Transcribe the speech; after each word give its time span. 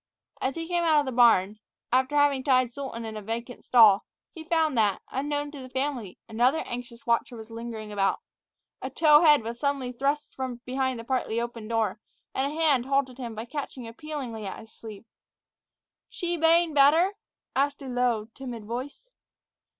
As 0.41 0.55
he 0.55 0.67
came 0.67 0.83
out 0.83 0.97
of 1.01 1.05
the 1.05 1.11
barn, 1.11 1.59
after 1.93 2.15
having 2.15 2.43
tied 2.43 2.73
Sultan 2.73 3.05
in 3.05 3.15
a 3.15 3.21
vacant 3.21 3.63
stall, 3.63 4.03
he 4.33 4.43
found 4.43 4.75
that, 4.75 4.99
unknown 5.11 5.51
to 5.51 5.59
the 5.59 5.69
family, 5.69 6.17
another 6.27 6.63
anxious 6.65 7.05
watcher 7.05 7.35
was 7.37 7.51
lingering 7.51 7.91
about. 7.91 8.19
A 8.81 8.89
tow 8.89 9.21
head 9.21 9.43
was 9.43 9.59
suddenly 9.59 9.91
thrust 9.91 10.33
from 10.35 10.59
behind 10.65 10.97
the 10.99 11.03
partly 11.03 11.39
open 11.39 11.67
door, 11.67 11.99
and 12.33 12.51
a 12.51 12.55
hand 12.61 12.87
halted 12.87 13.19
him 13.19 13.35
by 13.35 13.45
catching 13.45 13.87
appealingly 13.87 14.43
at 14.47 14.57
his 14.57 14.73
sleeve. 14.73 15.05
"She 16.09 16.35
bane 16.35 16.73
bater?" 16.73 17.13
asked 17.55 17.83
a 17.83 17.87
low, 17.87 18.25
timid 18.33 18.65
voice. 18.65 19.07